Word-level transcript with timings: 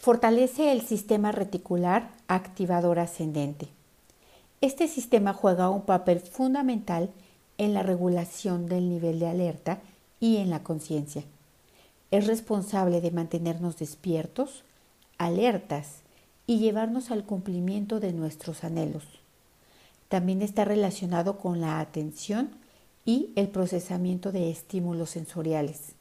Fortalece 0.00 0.72
el 0.72 0.80
sistema 0.80 1.30
reticular 1.30 2.10
activador 2.26 2.98
ascendente. 2.98 3.68
Este 4.62 4.88
sistema 4.88 5.34
juega 5.34 5.68
un 5.68 5.82
papel 5.82 6.20
fundamental 6.20 7.10
en 7.58 7.74
la 7.74 7.82
regulación 7.82 8.64
del 8.66 8.88
nivel 8.88 9.18
de 9.18 9.28
alerta 9.28 9.80
y 10.18 10.38
en 10.38 10.48
la 10.48 10.62
conciencia. 10.62 11.22
Es 12.10 12.26
responsable 12.26 13.02
de 13.02 13.10
mantenernos 13.10 13.76
despiertos, 13.76 14.64
alertas 15.18 15.96
y 16.46 16.60
llevarnos 16.60 17.10
al 17.10 17.24
cumplimiento 17.24 18.00
de 18.00 18.14
nuestros 18.14 18.64
anhelos. 18.64 19.04
También 20.08 20.40
está 20.40 20.64
relacionado 20.64 21.36
con 21.36 21.60
la 21.60 21.78
atención 21.78 22.48
y 23.04 23.32
el 23.36 23.48
procesamiento 23.48 24.32
de 24.32 24.50
estímulos 24.50 25.10
sensoriales. 25.10 25.99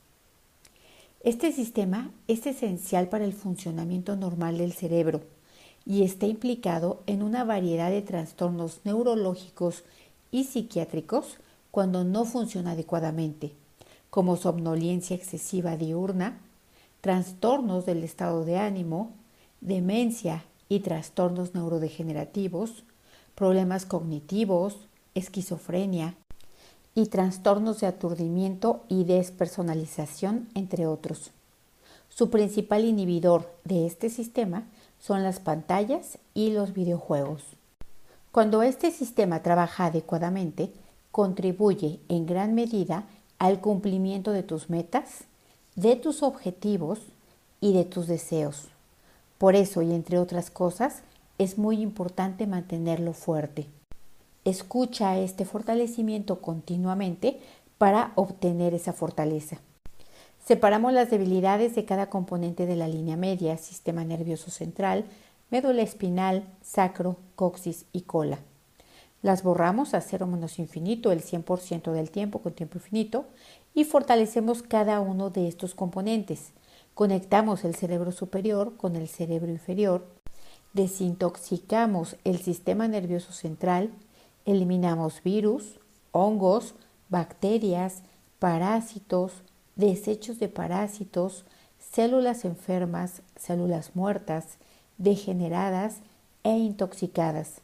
Este 1.21 1.51
sistema 1.51 2.11
es 2.29 2.45
esencial 2.45 3.09
para 3.09 3.25
el 3.25 3.33
funcionamiento 3.33 4.15
normal 4.15 4.57
del 4.57 4.71
cerebro 4.71 5.19
y 5.85 6.03
está 6.03 6.27
implicado 6.27 7.03
en 7.07 7.23
una 7.23 7.43
variedad 7.43 7.89
de 7.89 8.01
trastornos 8.01 8.79
neurológicos 8.85 9.83
y 10.31 10.45
psiquiátricos 10.45 11.35
cuando 11.71 12.05
no 12.05 12.23
funciona 12.23 12.71
adecuadamente, 12.71 13.51
como 14.09 14.37
somnolencia 14.37 15.13
excesiva 15.13 15.75
diurna, 15.75 16.39
trastornos 17.01 17.85
del 17.85 18.05
estado 18.05 18.45
de 18.45 18.57
ánimo, 18.57 19.11
demencia 19.59 20.45
y 20.69 20.79
trastornos 20.79 21.53
neurodegenerativos, 21.53 22.85
problemas 23.35 23.85
cognitivos, 23.85 24.77
esquizofrenia 25.15 26.15
y 26.99 27.05
trastornos 27.05 27.79
de 27.79 27.87
aturdimiento 27.87 28.83
y 28.89 29.05
despersonalización, 29.05 30.49
entre 30.53 30.85
otros. 30.85 31.31
Su 32.09 32.29
principal 32.29 32.83
inhibidor 32.83 33.49
de 33.63 33.85
este 33.85 34.09
sistema 34.09 34.67
son 34.99 35.23
las 35.23 35.39
pantallas 35.39 36.17
y 36.33 36.51
los 36.51 36.73
videojuegos. 36.73 37.41
Cuando 38.33 38.63
este 38.63 38.91
sistema 38.91 39.41
trabaja 39.41 39.85
adecuadamente, 39.85 40.73
contribuye 41.11 42.01
en 42.09 42.25
gran 42.25 42.53
medida 42.53 43.05
al 43.37 43.61
cumplimiento 43.61 44.33
de 44.33 44.43
tus 44.43 44.69
metas, 44.69 45.23
de 45.75 45.95
tus 45.95 46.21
objetivos 46.21 46.99
y 47.61 47.71
de 47.71 47.85
tus 47.85 48.07
deseos. 48.07 48.67
Por 49.37 49.55
eso, 49.55 49.81
y 49.81 49.93
entre 49.93 50.19
otras 50.19 50.51
cosas, 50.51 51.03
es 51.37 51.57
muy 51.57 51.81
importante 51.81 52.45
mantenerlo 52.45 53.13
fuerte. 53.13 53.67
Escucha 54.45 55.17
este 55.19 55.45
fortalecimiento 55.45 56.41
continuamente 56.41 57.39
para 57.77 58.13
obtener 58.15 58.73
esa 58.73 58.93
fortaleza. 58.93 59.59
Separamos 60.45 60.93
las 60.93 61.09
debilidades 61.09 61.75
de 61.75 61.85
cada 61.85 62.09
componente 62.09 62.65
de 62.65 62.75
la 62.75 62.87
línea 62.87 63.17
media, 63.17 63.57
sistema 63.57 64.03
nervioso 64.03 64.49
central, 64.49 65.05
médula 65.51 65.81
espinal, 65.81 66.45
sacro, 66.61 67.17
coxis 67.35 67.85
y 67.91 68.01
cola. 68.01 68.39
Las 69.21 69.43
borramos 69.43 69.93
a 69.93 70.01
cero 70.01 70.27
menos 70.27 70.59
infinito 70.59 71.11
el 71.11 71.21
100% 71.21 71.91
del 71.91 72.09
tiempo 72.09 72.39
con 72.39 72.53
tiempo 72.53 72.77
infinito 72.77 73.25
y 73.73 73.83
fortalecemos 73.83 74.63
cada 74.63 75.01
uno 75.01 75.29
de 75.29 75.47
estos 75.47 75.75
componentes. 75.75 76.51
Conectamos 76.93 77.65
el 77.65 77.75
cerebro 77.75 78.11
superior 78.11 78.77
con 78.77 78.95
el 78.95 79.09
cerebro 79.09 79.51
inferior, 79.51 80.07
desintoxicamos 80.73 82.15
el 82.23 82.39
sistema 82.39 82.87
nervioso 82.87 83.33
central, 83.33 83.91
eliminamos 84.51 85.21
virus, 85.23 85.79
hongos, 86.11 86.75
bacterias, 87.09 88.03
parásitos, 88.39 89.43
desechos 89.75 90.39
de 90.39 90.47
parásitos, 90.47 91.45
células 91.77 92.45
enfermas, 92.45 93.21
células 93.35 93.95
muertas, 93.95 94.57
degeneradas 94.97 95.97
e 96.43 96.51
intoxicadas. 96.51 97.61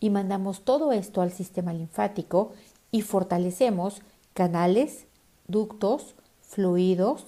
Y 0.00 0.10
mandamos 0.10 0.64
todo 0.64 0.92
esto 0.92 1.20
al 1.20 1.32
sistema 1.32 1.72
linfático 1.72 2.52
y 2.90 3.02
fortalecemos 3.02 4.02
canales, 4.34 5.06
ductos, 5.46 6.14
fluidos, 6.42 7.26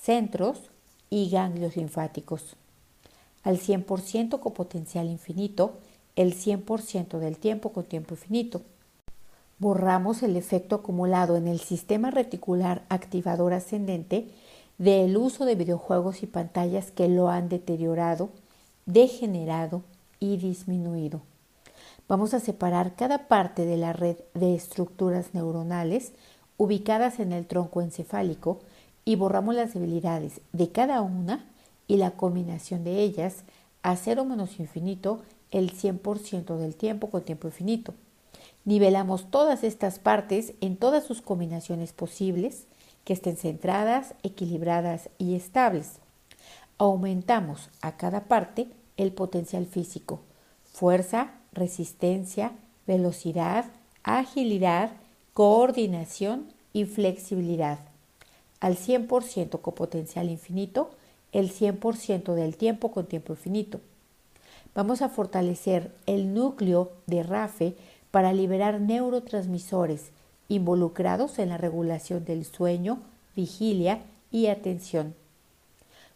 centros 0.00 0.70
y 1.10 1.30
ganglios 1.30 1.76
linfáticos. 1.76 2.56
Al 3.42 3.58
100% 3.58 4.40
con 4.40 4.54
potencial 4.54 5.08
infinito, 5.08 5.78
el 6.16 6.34
100% 6.34 7.18
del 7.18 7.38
tiempo 7.38 7.72
con 7.72 7.84
tiempo 7.84 8.14
infinito 8.14 8.62
borramos 9.58 10.22
el 10.22 10.36
efecto 10.36 10.76
acumulado 10.76 11.36
en 11.36 11.48
el 11.48 11.60
sistema 11.60 12.10
reticular 12.10 12.84
activador 12.88 13.52
ascendente 13.52 14.28
del 14.78 15.16
uso 15.16 15.44
de 15.44 15.54
videojuegos 15.54 16.22
y 16.22 16.26
pantallas 16.26 16.90
que 16.90 17.08
lo 17.08 17.28
han 17.28 17.48
deteriorado, 17.48 18.30
degenerado 18.86 19.82
y 20.18 20.36
disminuido. 20.36 21.22
Vamos 22.08 22.34
a 22.34 22.40
separar 22.40 22.96
cada 22.96 23.28
parte 23.28 23.64
de 23.64 23.76
la 23.76 23.92
red 23.92 24.16
de 24.34 24.54
estructuras 24.54 25.32
neuronales 25.32 26.12
ubicadas 26.56 27.20
en 27.20 27.32
el 27.32 27.46
tronco 27.46 27.80
encefálico 27.80 28.60
y 29.04 29.16
borramos 29.16 29.54
las 29.54 29.74
debilidades 29.74 30.40
de 30.52 30.70
cada 30.70 31.00
una 31.00 31.46
y 31.86 31.96
la 31.96 32.12
combinación 32.12 32.84
de 32.84 33.00
ellas 33.00 33.44
a 33.82 33.96
cero 33.96 34.24
menos 34.24 34.58
infinito 34.60 35.20
el 35.54 35.72
100% 35.72 36.58
del 36.58 36.74
tiempo 36.74 37.10
con 37.10 37.22
tiempo 37.22 37.46
infinito. 37.46 37.94
Nivelamos 38.64 39.30
todas 39.30 39.62
estas 39.62 40.00
partes 40.00 40.54
en 40.60 40.76
todas 40.76 41.04
sus 41.04 41.22
combinaciones 41.22 41.92
posibles, 41.92 42.66
que 43.04 43.12
estén 43.12 43.36
centradas, 43.36 44.14
equilibradas 44.22 45.10
y 45.16 45.36
estables. 45.36 46.00
Aumentamos 46.76 47.70
a 47.82 47.96
cada 47.96 48.24
parte 48.24 48.66
el 48.96 49.12
potencial 49.12 49.66
físico, 49.66 50.20
fuerza, 50.64 51.34
resistencia, 51.52 52.52
velocidad, 52.86 53.66
agilidad, 54.02 54.90
coordinación 55.34 56.52
y 56.72 56.84
flexibilidad. 56.84 57.78
Al 58.58 58.76
100% 58.76 59.60
con 59.60 59.74
potencial 59.74 60.30
infinito, 60.30 60.90
el 61.30 61.52
100% 61.52 62.34
del 62.34 62.56
tiempo 62.56 62.90
con 62.90 63.06
tiempo 63.06 63.34
infinito. 63.34 63.80
Vamos 64.74 65.02
a 65.02 65.08
fortalecer 65.08 65.92
el 66.06 66.34
núcleo 66.34 66.92
de 67.06 67.22
RAFE 67.22 67.76
para 68.10 68.32
liberar 68.32 68.80
neurotransmisores 68.80 70.10
involucrados 70.48 71.38
en 71.38 71.50
la 71.50 71.58
regulación 71.58 72.24
del 72.24 72.44
sueño, 72.44 72.98
vigilia 73.36 74.02
y 74.32 74.48
atención. 74.48 75.14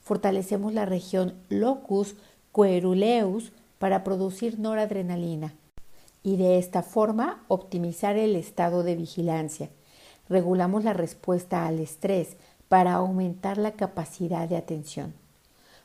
Fortalecemos 0.01 0.75
la 0.75 0.87
región 0.87 1.35
locus 1.49 2.17
coeruleus 2.51 3.53
para 3.79 4.03
producir 4.03 4.59
noradrenalina 4.59 5.55
y 6.25 6.37
de 6.37 6.59
esta 6.59 6.83
forma 6.83 7.45
optimizar 7.47 8.17
el 8.17 8.35
estado 8.35 8.83
de 8.83 8.97
vigilancia. 8.97 9.71
Regulamos 10.29 10.83
la 10.83 10.95
respuesta 10.95 11.67
al 11.67 11.79
estrés 11.79 12.37
para 12.69 12.95
aumentar 12.95 13.57
la 13.57 13.73
capacidad 13.73 14.49
de 14.49 14.57
atención. 14.57 15.15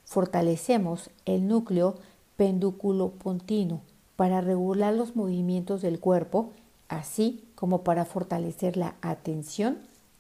Fortalecemos 0.06 1.12
el 1.25 1.47
núcleo 1.47 1.95
pendúculo 2.43 3.11
pontino 3.11 3.79
para 4.17 4.41
regular 4.41 4.93
los 4.93 5.15
movimientos 5.15 5.81
del 5.81 6.01
cuerpo, 6.01 6.51
así 6.89 7.41
como 7.55 7.85
para 7.85 8.03
fortalecer 8.03 8.75
la 8.75 8.95
atención 9.01 9.77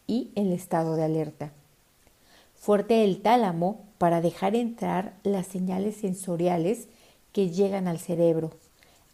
y 0.07 0.31
el 0.35 0.53
estado 0.53 0.95
de 0.95 1.03
alerta. 1.03 1.51
Fuerte 2.55 3.03
el 3.03 3.21
tálamo 3.21 3.81
para 3.97 4.21
dejar 4.21 4.55
entrar 4.55 5.17
las 5.23 5.47
señales 5.47 5.97
sensoriales 5.97 6.87
que 7.33 7.49
llegan 7.49 7.89
al 7.89 7.99
cerebro. 7.99 8.51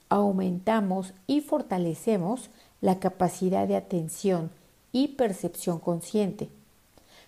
Aumentamos 0.09 1.15
y 1.25 1.41
fortalecemos 1.41 2.51
la 2.79 2.99
capacidad 2.99 3.67
de 3.67 3.75
atención 3.75 4.51
y 4.91 5.07
percepción 5.07 5.79
consciente. 5.79 6.49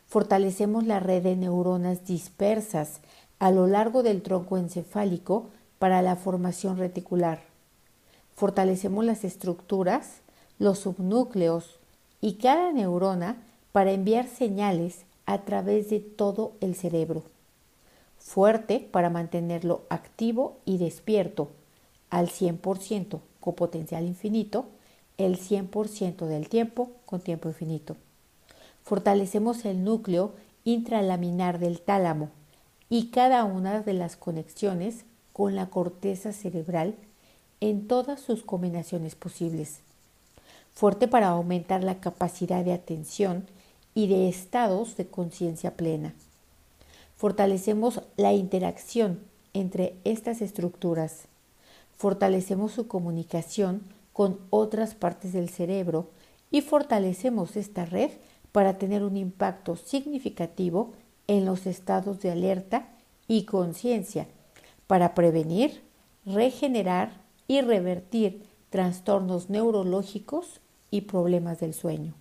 Fortalecemos 0.06 0.86
la 0.86 1.00
red 1.00 1.24
de 1.24 1.36
neuronas 1.36 2.06
dispersas 2.06 3.00
a 3.40 3.50
lo 3.50 3.66
largo 3.66 4.03
del 4.03 4.22
tronco 4.22 4.59
encefálico 4.59 5.50
para 5.82 6.04
la 6.04 6.16
formación 6.16 6.78
reticular. 6.78 7.42
Fortalecemos 8.36 9.04
las 9.04 9.24
estructuras, 9.24 10.22
los 10.60 10.78
subnúcleos 10.78 11.80
y 12.22 12.34
cada 12.34 12.72
neurona 12.72 13.42
para 13.72 13.92
enviar 13.92 14.28
señales 14.28 15.06
a 15.26 15.40
través 15.40 15.90
de 15.90 16.00
todo 16.00 16.52
el 16.62 16.76
cerebro. 16.76 17.24
Fuerte 18.20 18.88
para 18.92 19.10
mantenerlo 19.10 19.82
activo 19.90 20.60
y 20.66 20.78
despierto 20.78 21.50
al 22.12 22.28
100% 22.28 23.20
con 23.40 23.56
potencial 23.56 24.06
infinito, 24.06 24.68
el 25.18 25.40
100% 25.40 26.28
del 26.28 26.48
tiempo 26.48 26.92
con 27.08 27.22
tiempo 27.22 27.50
infinito. 27.50 27.96
Fortalecemos 28.84 29.66
el 29.66 29.84
núcleo 29.84 30.34
intralaminar 30.64 31.58
del 31.58 31.82
tálamo 31.82 32.30
y 32.88 33.08
cada 33.08 33.46
una 33.46 33.82
de 33.82 33.94
las 33.94 34.16
conexiones 34.16 35.06
con 35.34 35.56
la 35.56 35.68
corteza 35.68 36.34
cerebral 36.34 36.96
en 37.60 37.88
todas 37.88 38.20
sus 38.20 38.44
combinaciones 38.44 39.16
posibles. 39.16 39.80
Fuerte 40.74 41.08
para 41.08 41.28
aumentar 41.28 41.84
la 41.84 42.00
capacidad 42.00 42.64
de 42.66 42.74
atención 42.74 43.46
y 43.94 44.08
de 44.08 44.30
estados 44.30 44.98
de 44.98 45.08
conciencia 45.08 45.76
plena. 45.76 46.14
Fortalecemos 47.18 48.02
la 48.18 48.34
interacción 48.34 49.20
entre 49.54 49.96
estas 50.04 50.42
estructuras. 50.42 51.28
Fortalecemos 51.98 52.72
su 52.72 52.88
comunicación 52.88 53.84
con 54.14 54.40
otras 54.50 54.96
partes 54.96 55.34
del 55.34 55.50
cerebro 55.50 56.10
y 56.50 56.62
fortalecemos 56.62 57.56
esta 57.58 57.86
red 57.86 58.12
para 58.52 58.78
tener 58.78 59.04
un 59.04 59.18
impacto 59.18 59.76
significativo 59.76 60.94
en 61.28 61.46
los 61.46 61.66
estados 61.66 62.22
de 62.22 62.32
alerta 62.32 62.90
y 63.28 63.46
conciencia, 63.46 64.28
para 64.91 65.14
prevenir, 65.14 65.82
regenerar 66.26 67.14
y 67.47 67.61
revertir 67.61 68.43
trastornos 68.70 69.49
neurológicos 69.49 70.59
y 70.90 71.03
problemas 71.03 71.61
del 71.61 71.73
sueño. 71.73 72.14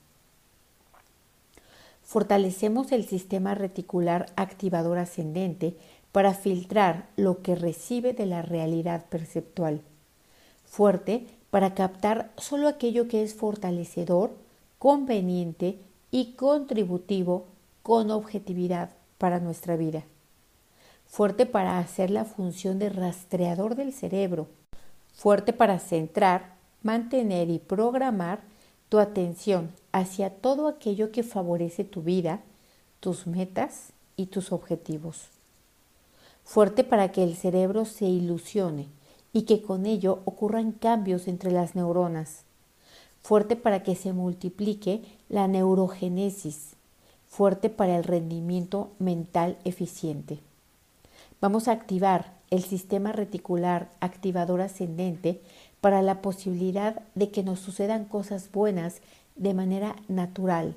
Fortalecemos 2.04 2.92
el 2.92 3.08
sistema 3.08 3.56
reticular 3.56 4.26
activador 4.36 4.98
ascendente 4.98 5.76
para 6.12 6.32
filtrar 6.32 7.08
lo 7.16 7.42
que 7.42 7.56
recibe 7.56 8.12
de 8.12 8.26
la 8.26 8.40
realidad 8.40 9.06
perceptual. 9.06 9.80
Fuerte 10.64 11.26
para 11.50 11.74
captar 11.74 12.30
solo 12.36 12.68
aquello 12.68 13.08
que 13.08 13.24
es 13.24 13.34
fortalecedor, 13.34 14.30
conveniente 14.78 15.80
y 16.12 16.34
contributivo 16.34 17.46
con 17.82 18.12
objetividad 18.12 18.90
para 19.18 19.40
nuestra 19.40 19.74
vida. 19.74 20.04
Fuerte 21.10 21.44
para 21.44 21.80
hacer 21.80 22.08
la 22.08 22.24
función 22.24 22.78
de 22.78 22.88
rastreador 22.88 23.74
del 23.74 23.92
cerebro. 23.92 24.46
Fuerte 25.12 25.52
para 25.52 25.80
centrar, 25.80 26.54
mantener 26.84 27.50
y 27.50 27.58
programar 27.58 28.42
tu 28.88 29.00
atención 29.00 29.72
hacia 29.90 30.30
todo 30.30 30.68
aquello 30.68 31.10
que 31.10 31.24
favorece 31.24 31.82
tu 31.82 32.02
vida, 32.02 32.42
tus 33.00 33.26
metas 33.26 33.92
y 34.16 34.26
tus 34.26 34.52
objetivos. 34.52 35.30
Fuerte 36.44 36.84
para 36.84 37.10
que 37.10 37.24
el 37.24 37.34
cerebro 37.34 37.86
se 37.86 38.04
ilusione 38.04 38.86
y 39.32 39.42
que 39.42 39.62
con 39.62 39.86
ello 39.86 40.20
ocurran 40.26 40.70
cambios 40.70 41.26
entre 41.26 41.50
las 41.50 41.74
neuronas. 41.74 42.44
Fuerte 43.20 43.56
para 43.56 43.82
que 43.82 43.96
se 43.96 44.12
multiplique 44.12 45.02
la 45.28 45.48
neurogénesis. 45.48 46.76
Fuerte 47.26 47.68
para 47.68 47.96
el 47.96 48.04
rendimiento 48.04 48.92
mental 49.00 49.58
eficiente. 49.64 50.38
Vamos 51.40 51.68
a 51.68 51.72
activar 51.72 52.34
el 52.50 52.62
sistema 52.64 53.12
reticular 53.12 53.88
activador 54.00 54.60
ascendente 54.60 55.40
para 55.80 56.02
la 56.02 56.20
posibilidad 56.20 57.02
de 57.14 57.30
que 57.30 57.42
nos 57.42 57.60
sucedan 57.60 58.04
cosas 58.04 58.50
buenas 58.52 59.00
de 59.36 59.54
manera 59.54 59.96
natural, 60.08 60.74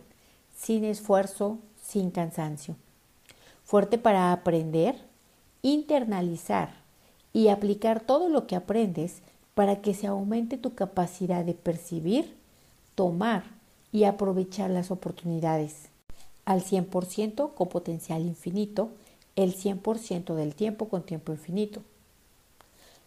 sin 0.55 0.85
esfuerzo, 0.85 1.57
sin 1.83 2.11
cansancio. 2.11 2.77
Fuerte 3.65 3.97
para 3.97 4.31
aprender, 4.31 4.95
internalizar 5.63 6.69
y 7.33 7.49
aplicar 7.49 7.99
todo 7.99 8.29
lo 8.29 8.47
que 8.47 8.55
aprendes 8.55 9.21
para 9.55 9.81
que 9.81 9.93
se 9.93 10.07
aumente 10.07 10.57
tu 10.57 10.75
capacidad 10.75 11.43
de 11.43 11.55
percibir, 11.55 12.37
tomar 12.95 13.43
y 13.91 14.05
aprovechar 14.05 14.69
las 14.69 14.91
oportunidades 14.91 15.89
al 16.45 16.63
100% 16.63 17.53
con 17.53 17.67
potencial 17.67 18.21
infinito, 18.21 18.89
el 19.35 19.55
100% 19.55 20.35
del 20.35 20.55
tiempo 20.55 20.89
con 20.89 21.03
tiempo 21.03 21.31
infinito. 21.31 21.81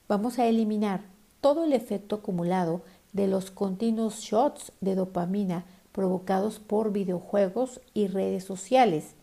Vamos 0.09 0.39
a 0.39 0.47
eliminar 0.47 1.03
todo 1.41 1.65
el 1.65 1.73
efecto 1.73 2.17
acumulado 2.17 2.83
de 3.13 3.27
los 3.27 3.51
continuos 3.51 4.21
shots 4.21 4.73
de 4.81 4.95
dopamina 4.95 5.65
provocados 5.93 6.59
por 6.59 6.93
videojuegos 6.93 7.81
y 7.95 8.09
redes 8.09 8.45
sociales 8.45 9.15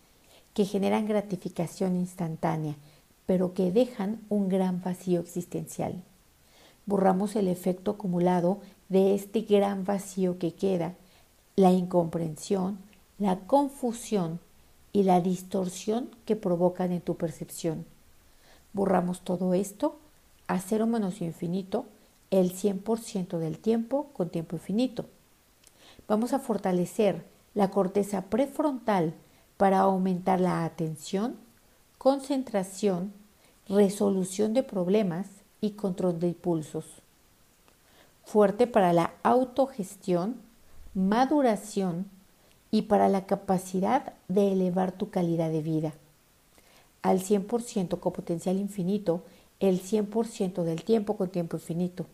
que 0.53 0.65
generan 0.65 1.07
gratificación 1.07 1.95
instantánea 1.95 2.75
pero 3.25 3.53
que 3.53 3.71
dejan 3.71 4.19
un 4.29 4.49
gran 4.49 4.81
vacío 4.81 5.21
existencial. 5.21 6.01
Borramos 6.85 7.35
el 7.35 7.47
efecto 7.47 7.91
acumulado 7.91 8.59
de 8.89 9.15
este 9.15 9.41
gran 9.41 9.85
vacío 9.85 10.37
que 10.37 10.53
queda, 10.53 10.95
la 11.55 11.71
incomprensión, 11.71 12.79
la 13.19 13.39
confusión 13.39 14.39
y 14.93 15.03
la 15.03 15.19
distorsión 15.19 16.09
que 16.25 16.35
provocan 16.35 16.91
en 16.91 17.01
tu 17.01 17.17
percepción. 17.17 17.85
Borramos 18.71 19.21
todo 19.21 19.53
esto 19.53 19.97
a 20.47 20.59
cero 20.59 20.87
menos 20.87 21.21
infinito 21.21 21.85
el 22.31 22.53
100% 22.53 23.39
del 23.39 23.59
tiempo 23.59 24.07
con 24.13 24.29
tiempo 24.29 24.55
infinito. 24.55 25.05
Vamos 26.07 26.33
a 26.33 26.39
fortalecer 26.39 27.25
la 27.53 27.69
corteza 27.69 28.23
prefrontal 28.23 29.13
para 29.57 29.79
aumentar 29.79 30.39
la 30.39 30.63
atención, 30.63 31.35
concentración, 31.97 33.13
resolución 33.67 34.53
de 34.53 34.63
problemas 34.63 35.27
y 35.61 35.71
control 35.71 36.19
de 36.19 36.29
impulsos. 36.29 36.85
Fuerte 38.25 38.67
para 38.67 38.93
la 38.93 39.13
autogestión, 39.23 40.37
maduración 40.93 42.07
y 42.73 42.81
para 42.81 43.07
la 43.07 43.25
capacidad 43.25 44.13
de 44.27 44.51
elevar 44.51 44.91
tu 44.91 45.11
calidad 45.11 45.51
de 45.51 45.61
vida. 45.61 45.93
Al 47.03 47.21
100% 47.21 47.99
con 47.99 48.11
potencial 48.11 48.57
infinito, 48.57 49.23
el 49.61 49.79
100% 49.79 50.63
del 50.63 50.83
tiempo 50.83 51.15
con 51.15 51.29
tiempo 51.29 51.55
infinito. 51.55 52.07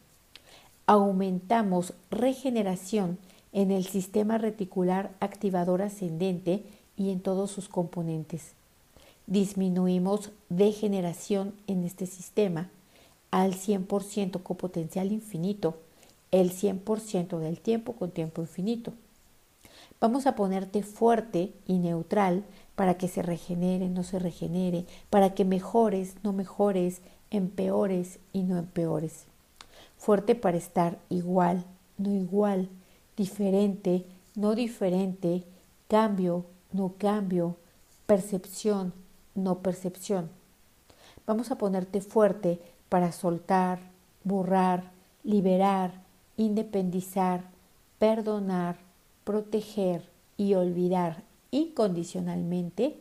Aumentamos 0.85 1.93
regeneración 2.11 3.17
en 3.53 3.71
el 3.71 3.85
sistema 3.85 4.37
reticular 4.37 5.15
activador 5.19 5.81
ascendente 5.81 6.63
y 6.97 7.09
en 7.09 7.21
todos 7.21 7.49
sus 7.49 7.69
componentes 7.69 8.53
disminuimos 9.29 10.31
degeneración 10.49 11.53
en 11.67 11.83
este 11.83 12.07
sistema 12.07 12.69
al 13.31 13.53
100% 13.53 14.41
con 14.41 14.57
potencial 14.57 15.11
infinito, 15.11 15.77
el 16.31 16.51
100% 16.51 17.37
del 17.37 17.59
tiempo 17.59 17.93
con 17.93 18.09
tiempo 18.09 18.41
infinito. 18.41 18.91
Vamos 20.01 20.27
a 20.27 20.35
ponerte 20.35 20.81
fuerte 20.81 21.53
y 21.65 21.77
neutral 21.77 22.45
para 22.75 22.93
que 22.93 23.09
se 23.09 23.21
regenere, 23.21 23.89
no 23.89 24.03
se 24.03 24.17
regenere, 24.17 24.85
para 25.09 25.33
que 25.33 25.43
mejores, 25.43 26.15
no 26.23 26.31
mejores, 26.31 27.01
empeores 27.31 28.19
y 28.31 28.43
no 28.43 28.57
empeores. 28.57 29.25
Fuerte 29.97 30.35
para 30.35 30.55
estar 30.55 30.99
igual, 31.09 31.65
no 31.97 32.15
igual, 32.15 32.69
diferente, 33.17 34.05
no 34.35 34.55
diferente, 34.55 35.43
cambio, 35.89 36.45
no 36.71 36.93
cambio, 36.97 37.57
percepción, 38.05 38.93
no 39.35 39.59
percepción. 39.59 40.29
Vamos 41.27 41.51
a 41.51 41.57
ponerte 41.57 41.99
fuerte 41.99 42.61
para 42.87 43.11
soltar, 43.11 43.79
borrar, 44.23 44.91
liberar, 45.23 45.91
independizar, 46.37 47.43
perdonar, 47.99 48.88
proteger 49.29 50.01
y 50.37 50.55
olvidar 50.55 51.21
incondicionalmente 51.51 52.95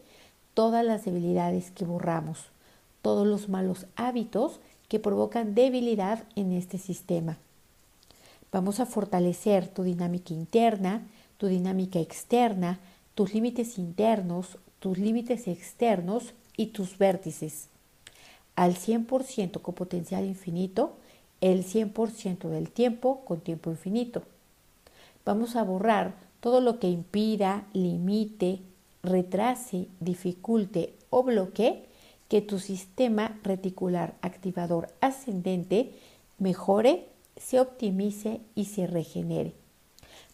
todas 0.53 0.85
las 0.85 1.07
debilidades 1.07 1.71
que 1.71 1.87
borramos, 1.87 2.51
todos 3.01 3.27
los 3.27 3.49
malos 3.49 3.87
hábitos 3.97 4.61
que 4.89 4.99
provocan 4.99 5.55
debilidad 5.55 6.25
en 6.37 6.53
este 6.53 6.77
sistema. 6.77 7.39
Vamos 8.53 8.79
a 8.79 8.85
fortalecer 8.85 9.69
tu 9.69 9.85
dinámica 9.85 10.35
interna, 10.35 11.07
tu 11.39 11.47
dinámica 11.47 11.99
externa, 11.99 12.79
tus 13.15 13.33
límites 13.33 13.79
internos, 13.79 14.59
tus 14.81 14.99
límites 14.99 15.49
externos 15.49 16.35
y 16.59 16.67
tus 16.67 16.99
vértices. 16.99 17.69
Al 18.55 18.75
100% 18.75 19.63
con 19.63 19.75
potencial 19.75 20.27
infinito, 20.27 20.99
el 21.41 21.65
100% 21.65 22.51
del 22.51 22.71
tiempo 22.71 23.25
con 23.25 23.41
tiempo 23.41 23.71
infinito. 23.71 24.25
Vamos 25.29 25.57
a 25.57 25.63
borrar 25.63 26.15
todo 26.41 26.63
lo 26.63 26.79
que 26.79 26.89
impida, 26.89 27.67
limite, 27.75 28.61
retrase, 29.03 29.87
dificulte 30.01 30.95
o 31.11 31.23
bloquee 31.23 31.85
que 32.31 32.41
tu 32.41 32.59
sistema 32.59 33.39
reticular 33.43 34.15
activador 34.23 34.89
ascendente 35.03 35.93
mejore, 36.39 37.09
se 37.37 37.61
optimice 37.61 38.41
y 38.55 38.65
se 38.65 38.87
regenere. 38.87 39.53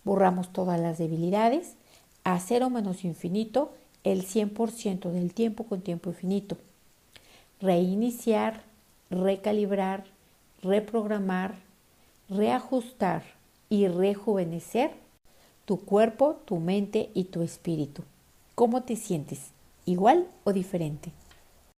Borramos 0.04 0.52
todas 0.52 0.78
las 0.78 0.96
debilidades 0.96 1.74
a 2.22 2.38
cero 2.38 2.70
menos 2.70 3.02
infinito 3.02 3.72
el 4.04 4.24
100% 4.24 5.10
del 5.10 5.34
tiempo 5.34 5.64
con 5.64 5.80
tiempo 5.80 6.10
infinito. 6.10 6.56
Reiniciar, 7.60 8.62
recalibrar, 9.10 10.04
reprogramar, 10.62 11.56
reajustar 12.28 13.24
y 13.74 13.88
rejuvenecer 13.88 14.92
tu 15.64 15.80
cuerpo, 15.80 16.36
tu 16.44 16.58
mente 16.58 17.10
y 17.12 17.24
tu 17.24 17.42
espíritu. 17.42 18.04
¿Cómo 18.54 18.84
te 18.84 18.94
sientes? 18.94 19.50
¿Igual 19.84 20.28
o 20.44 20.52
diferente? 20.52 21.10